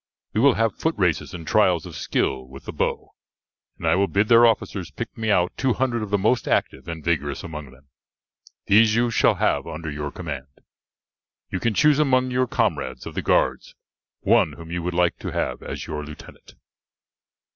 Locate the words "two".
5.57-5.73